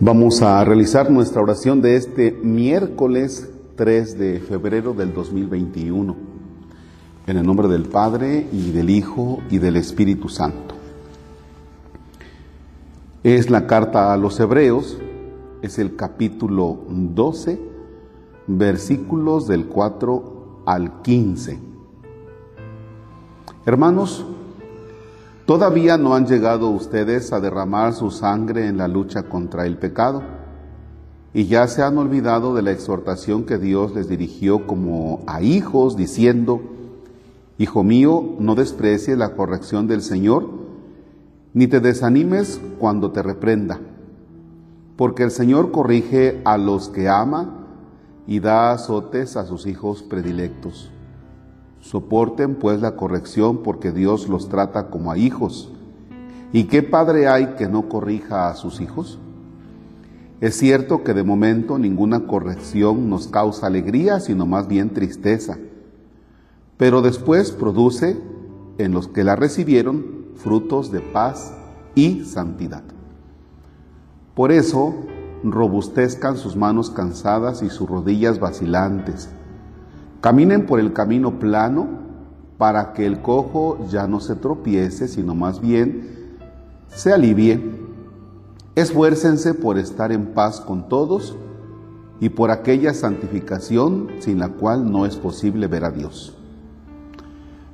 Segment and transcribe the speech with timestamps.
[0.00, 6.16] Vamos a realizar nuestra oración de este miércoles 3 de febrero del 2021.
[7.28, 10.74] En el nombre del Padre y del Hijo y del Espíritu Santo.
[13.22, 14.98] Es la carta a los Hebreos,
[15.62, 17.60] es el capítulo 12,
[18.48, 21.60] versículos del 4 al 15.
[23.64, 24.26] Hermanos,
[25.46, 30.22] Todavía no han llegado ustedes a derramar su sangre en la lucha contra el pecado
[31.34, 35.96] y ya se han olvidado de la exhortación que Dios les dirigió como a hijos,
[35.96, 36.62] diciendo,
[37.58, 40.48] Hijo mío, no desprecies la corrección del Señor,
[41.52, 43.80] ni te desanimes cuando te reprenda,
[44.96, 47.66] porque el Señor corrige a los que ama
[48.26, 50.90] y da azotes a sus hijos predilectos.
[51.84, 55.70] Soporten pues la corrección porque Dios los trata como a hijos.
[56.50, 59.18] ¿Y qué padre hay que no corrija a sus hijos?
[60.40, 65.58] Es cierto que de momento ninguna corrección nos causa alegría, sino más bien tristeza,
[66.78, 68.16] pero después produce
[68.78, 71.52] en los que la recibieron frutos de paz
[71.94, 72.82] y santidad.
[74.34, 74.94] Por eso
[75.42, 79.28] robustezcan sus manos cansadas y sus rodillas vacilantes
[80.24, 81.86] Caminen por el camino plano
[82.56, 86.38] para que el cojo ya no se tropiece, sino más bien
[86.88, 87.60] se alivie.
[88.74, 91.36] Esfuércense por estar en paz con todos
[92.20, 96.34] y por aquella santificación sin la cual no es posible ver a Dios.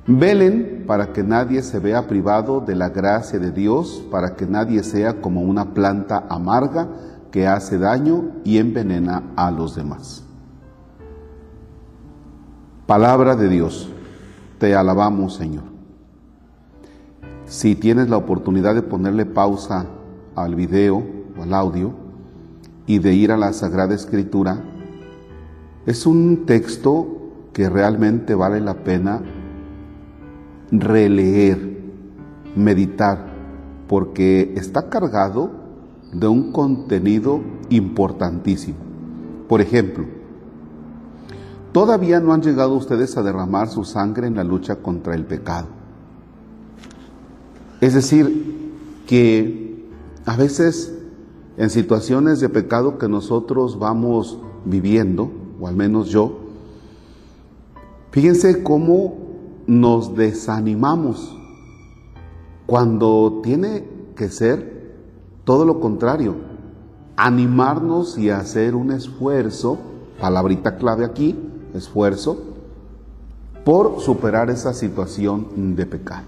[0.05, 4.83] Velen para que nadie se vea privado de la gracia de Dios, para que nadie
[4.83, 6.89] sea como una planta amarga
[7.31, 10.25] que hace daño y envenena a los demás.
[12.91, 13.87] Palabra de Dios,
[14.59, 15.63] te alabamos Señor.
[17.45, 19.85] Si tienes la oportunidad de ponerle pausa
[20.35, 21.01] al video
[21.39, 21.93] o al audio
[22.87, 24.61] y de ir a la Sagrada Escritura,
[25.85, 29.21] es un texto que realmente vale la pena
[30.69, 31.79] releer,
[32.57, 33.25] meditar,
[33.87, 35.49] porque está cargado
[36.11, 38.79] de un contenido importantísimo.
[39.47, 40.20] Por ejemplo,
[41.71, 45.67] Todavía no han llegado ustedes a derramar su sangre en la lucha contra el pecado.
[47.79, 48.71] Es decir,
[49.07, 49.85] que
[50.25, 50.93] a veces
[51.57, 56.39] en situaciones de pecado que nosotros vamos viviendo, o al menos yo,
[58.11, 59.15] fíjense cómo
[59.67, 61.37] nos desanimamos
[62.65, 64.95] cuando tiene que ser
[65.43, 66.35] todo lo contrario,
[67.15, 69.77] animarnos y hacer un esfuerzo,
[70.19, 72.41] palabrita clave aquí, esfuerzo
[73.63, 76.23] por superar esa situación de pecado.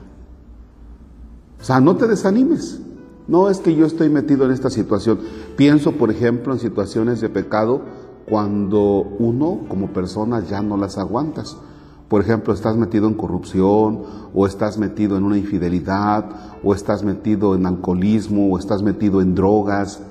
[1.60, 2.82] O sea, no te desanimes.
[3.28, 5.20] No es que yo estoy metido en esta situación.
[5.56, 7.82] Pienso, por ejemplo, en situaciones de pecado
[8.30, 8.82] cuando
[9.20, 11.58] uno como persona ya no las aguantas.
[12.10, 14.04] Por ejemplo, estás metido en corrupción,
[14.34, 16.26] o estás metido en una infidelidad,
[16.64, 20.02] o estás metido en alcoholismo, o estás metido en drogas,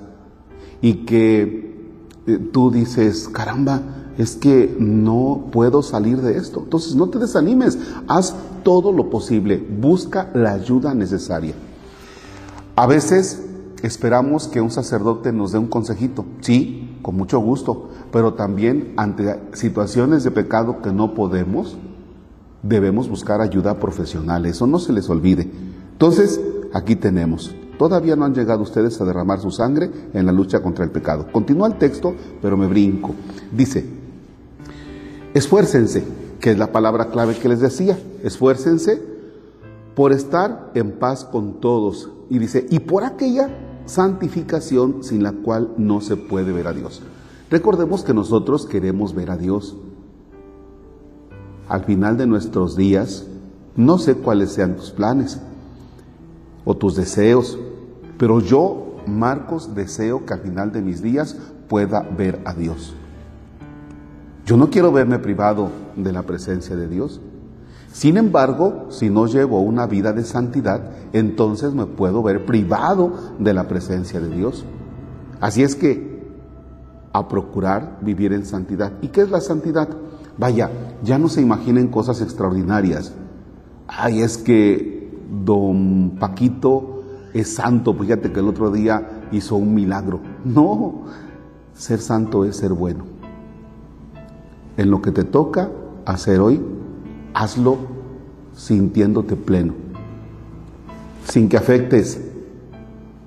[0.80, 1.92] y que
[2.26, 3.82] eh, tú dices, caramba,
[4.18, 6.60] es que no puedo salir de esto.
[6.64, 7.78] Entonces no te desanimes,
[8.08, 11.54] haz todo lo posible, busca la ayuda necesaria.
[12.76, 13.44] A veces
[13.82, 19.40] esperamos que un sacerdote nos dé un consejito, sí, con mucho gusto, pero también ante
[19.52, 21.76] situaciones de pecado que no podemos,
[22.62, 25.50] debemos buscar ayuda profesional, eso no se les olvide.
[25.92, 26.40] Entonces,
[26.72, 30.84] aquí tenemos, todavía no han llegado ustedes a derramar su sangre en la lucha contra
[30.84, 31.26] el pecado.
[31.32, 33.14] Continúa el texto, pero me brinco.
[33.50, 34.01] Dice,
[35.34, 36.04] Esfuércense,
[36.40, 39.02] que es la palabra clave que les decía, esfuércense
[39.94, 42.10] por estar en paz con todos.
[42.28, 43.50] Y dice, y por aquella
[43.86, 47.02] santificación sin la cual no se puede ver a Dios.
[47.50, 49.76] Recordemos que nosotros queremos ver a Dios.
[51.68, 53.26] Al final de nuestros días,
[53.76, 55.40] no sé cuáles sean tus planes
[56.64, 57.58] o tus deseos,
[58.18, 61.36] pero yo, Marcos, deseo que al final de mis días
[61.68, 62.94] pueda ver a Dios.
[64.44, 67.20] Yo no quiero verme privado de la presencia de Dios.
[67.92, 73.54] Sin embargo, si no llevo una vida de santidad, entonces me puedo ver privado de
[73.54, 74.64] la presencia de Dios.
[75.40, 76.22] Así es que
[77.12, 78.92] a procurar vivir en santidad.
[79.00, 79.88] ¿Y qué es la santidad?
[80.38, 80.70] Vaya,
[81.04, 83.12] ya no se imaginen cosas extraordinarias.
[83.86, 85.12] Ay, es que
[85.44, 87.02] don Paquito
[87.32, 90.20] es santo, fíjate que el otro día hizo un milagro.
[90.44, 91.02] No,
[91.74, 93.21] ser santo es ser bueno
[94.76, 95.70] en lo que te toca
[96.04, 96.60] hacer hoy,
[97.34, 97.78] hazlo
[98.54, 99.74] sintiéndote pleno,
[101.28, 102.20] sin que afectes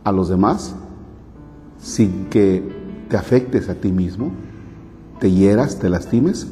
[0.04, 0.76] a los demás
[1.86, 2.64] sin que
[3.10, 4.32] te afectes a ti mismo,
[5.20, 6.48] te hieras, te lastimes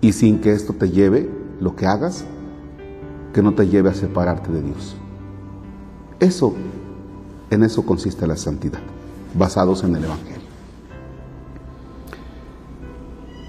[0.00, 1.28] y sin que esto te lleve,
[1.60, 2.24] lo que hagas,
[3.34, 4.96] que no te lleve a separarte de Dios.
[6.18, 6.54] Eso,
[7.50, 8.80] en eso consiste la santidad,
[9.34, 10.41] basados en el Evangelio.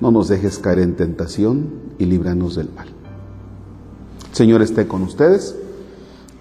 [0.00, 2.88] No nos dejes caer en tentación y líbranos del mal.
[4.32, 5.56] Señor esté con ustedes.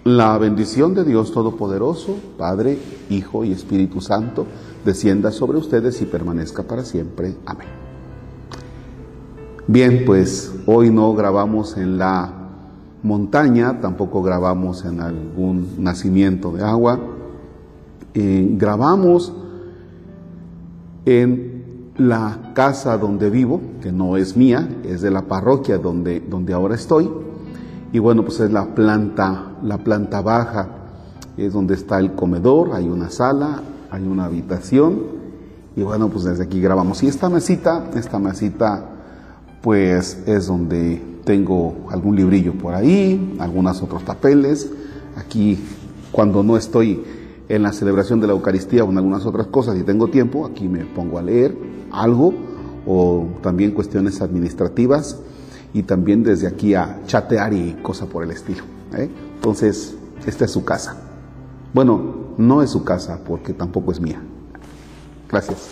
[0.04, 2.78] La bendición de Dios Todopoderoso, Padre,
[3.10, 4.46] Hijo y Espíritu Santo,
[4.84, 7.36] descienda sobre ustedes y permanezca para siempre.
[7.46, 7.68] Amén.
[9.68, 12.31] Bien, pues hoy no grabamos en la
[13.01, 17.00] montaña, tampoco grabamos en algún nacimiento de agua,
[18.13, 19.34] eh, grabamos
[21.06, 21.55] en
[21.98, 26.76] la casa donde vivo, que no es mía, es de la parroquia donde, donde ahora
[26.76, 27.10] estoy,
[27.94, 30.68] y bueno, pues es la planta, la planta baja,
[31.38, 33.62] es donde está el comedor, hay una sala,
[33.92, 35.16] hay una habitación
[35.76, 37.04] y bueno, pues desde aquí grabamos.
[37.04, 38.90] Y esta mesita, esta mesita
[39.62, 44.70] pues es donde tengo algún librillo por ahí, algunos otros papeles.
[45.18, 45.60] Aquí
[46.12, 47.04] cuando no estoy
[47.50, 50.68] en la celebración de la Eucaristía o en algunas otras cosas y tengo tiempo, aquí
[50.68, 51.56] me pongo a leer
[51.92, 52.34] algo
[52.86, 55.20] o también cuestiones administrativas
[55.74, 58.64] y también desde aquí a chatear y cosa por el estilo.
[58.98, 59.10] ¿eh?
[59.36, 59.96] Entonces,
[60.26, 60.98] esta es su casa.
[61.74, 64.22] Bueno, no es su casa porque tampoco es mía.
[65.30, 65.72] Gracias.